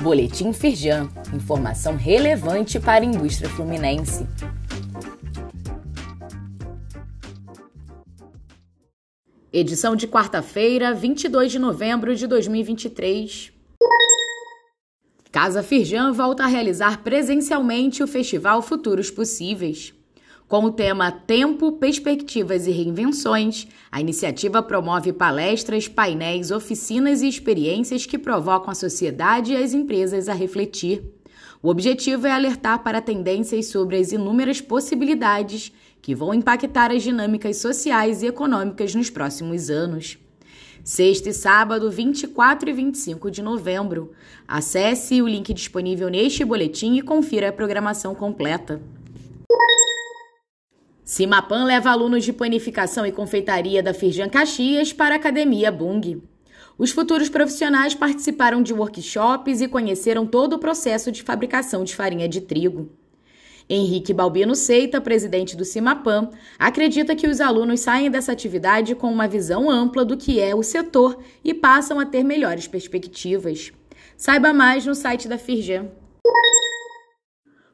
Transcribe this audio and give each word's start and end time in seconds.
Boletim 0.00 0.50
Firjan, 0.54 1.10
informação 1.34 1.94
relevante 1.94 2.80
para 2.80 3.04
a 3.04 3.06
indústria 3.06 3.50
fluminense. 3.50 4.26
Edição 9.52 9.94
de 9.94 10.08
quarta-feira, 10.08 10.94
22 10.94 11.52
de 11.52 11.58
novembro 11.58 12.16
de 12.16 12.26
2023. 12.26 13.52
Casa 15.30 15.62
Firjan 15.62 16.12
volta 16.12 16.44
a 16.44 16.46
realizar 16.46 17.02
presencialmente 17.02 18.02
o 18.02 18.06
Festival 18.06 18.62
Futuros 18.62 19.10
Possíveis. 19.10 19.92
Com 20.50 20.64
o 20.64 20.72
tema 20.72 21.12
Tempo, 21.12 21.70
Perspectivas 21.70 22.66
e 22.66 22.72
Reinvenções, 22.72 23.68
a 23.88 24.00
iniciativa 24.00 24.60
promove 24.60 25.12
palestras, 25.12 25.86
painéis, 25.86 26.50
oficinas 26.50 27.22
e 27.22 27.28
experiências 27.28 28.04
que 28.04 28.18
provocam 28.18 28.72
a 28.72 28.74
sociedade 28.74 29.52
e 29.52 29.56
as 29.56 29.72
empresas 29.72 30.28
a 30.28 30.32
refletir. 30.32 31.04
O 31.62 31.68
objetivo 31.68 32.26
é 32.26 32.32
alertar 32.32 32.82
para 32.82 33.00
tendências 33.00 33.66
sobre 33.66 33.96
as 33.96 34.10
inúmeras 34.10 34.60
possibilidades 34.60 35.70
que 36.02 36.16
vão 36.16 36.34
impactar 36.34 36.90
as 36.90 37.04
dinâmicas 37.04 37.58
sociais 37.58 38.20
e 38.24 38.26
econômicas 38.26 38.92
nos 38.92 39.08
próximos 39.08 39.70
anos. 39.70 40.18
Sexta 40.82 41.28
e 41.28 41.32
sábado, 41.32 41.88
24 41.88 42.70
e 42.70 42.72
25 42.72 43.30
de 43.30 43.40
novembro. 43.40 44.10
Acesse 44.48 45.22
o 45.22 45.28
link 45.28 45.54
disponível 45.54 46.08
neste 46.08 46.44
boletim 46.44 46.96
e 46.96 47.02
confira 47.02 47.50
a 47.50 47.52
programação 47.52 48.16
completa. 48.16 48.82
Cimapan 51.10 51.64
leva 51.64 51.90
alunos 51.90 52.24
de 52.24 52.32
panificação 52.32 53.04
e 53.04 53.10
confeitaria 53.10 53.82
da 53.82 53.92
Firjan 53.92 54.28
Caxias 54.28 54.92
para 54.92 55.16
a 55.16 55.18
Academia 55.18 55.72
Bung. 55.72 56.22
Os 56.78 56.92
futuros 56.92 57.28
profissionais 57.28 57.96
participaram 57.96 58.62
de 58.62 58.72
workshops 58.72 59.60
e 59.60 59.66
conheceram 59.66 60.24
todo 60.24 60.52
o 60.52 60.58
processo 60.60 61.10
de 61.10 61.24
fabricação 61.24 61.82
de 61.82 61.96
farinha 61.96 62.28
de 62.28 62.40
trigo. 62.40 62.92
Henrique 63.68 64.14
Balbino 64.14 64.54
Seita, 64.54 65.00
presidente 65.00 65.56
do 65.56 65.64
Cimapan, 65.64 66.30
acredita 66.56 67.16
que 67.16 67.26
os 67.26 67.40
alunos 67.40 67.80
saem 67.80 68.08
dessa 68.08 68.30
atividade 68.30 68.94
com 68.94 69.12
uma 69.12 69.26
visão 69.26 69.68
ampla 69.68 70.04
do 70.04 70.16
que 70.16 70.38
é 70.38 70.54
o 70.54 70.62
setor 70.62 71.18
e 71.42 71.52
passam 71.52 71.98
a 71.98 72.06
ter 72.06 72.22
melhores 72.22 72.68
perspectivas. 72.68 73.72
Saiba 74.16 74.52
mais 74.52 74.86
no 74.86 74.94
site 74.94 75.26
da 75.26 75.36
Firjan. 75.36 75.88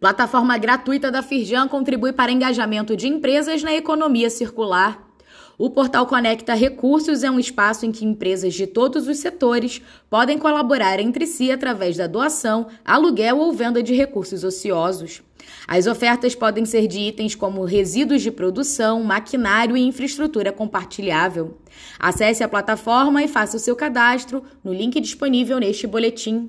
Plataforma 0.00 0.56
gratuita 0.56 1.10
da 1.10 1.22
Firjan 1.22 1.68
contribui 1.68 2.10
para 2.10 2.32
engajamento 2.32 2.96
de 2.96 3.06
empresas 3.06 3.62
na 3.62 3.74
economia 3.74 4.30
circular. 4.30 5.06
O 5.58 5.68
portal 5.68 6.06
Conecta 6.06 6.54
Recursos 6.54 7.22
é 7.22 7.30
um 7.30 7.38
espaço 7.38 7.84
em 7.84 7.92
que 7.92 8.06
empresas 8.06 8.54
de 8.54 8.66
todos 8.66 9.06
os 9.06 9.18
setores 9.18 9.82
podem 10.08 10.38
colaborar 10.38 10.98
entre 11.00 11.26
si 11.26 11.52
através 11.52 11.98
da 11.98 12.06
doação, 12.06 12.68
aluguel 12.82 13.36
ou 13.36 13.52
venda 13.52 13.82
de 13.82 13.94
recursos 13.94 14.42
ociosos. 14.42 15.20
As 15.68 15.86
ofertas 15.86 16.34
podem 16.34 16.64
ser 16.64 16.86
de 16.86 16.98
itens 16.98 17.34
como 17.34 17.62
resíduos 17.66 18.22
de 18.22 18.30
produção, 18.30 19.04
maquinário 19.04 19.76
e 19.76 19.82
infraestrutura 19.82 20.50
compartilhável. 20.50 21.58
Acesse 21.98 22.42
a 22.42 22.48
plataforma 22.48 23.22
e 23.22 23.28
faça 23.28 23.58
o 23.58 23.60
seu 23.60 23.76
cadastro 23.76 24.42
no 24.64 24.72
link 24.72 24.98
disponível 24.98 25.58
neste 25.58 25.86
boletim. 25.86 26.48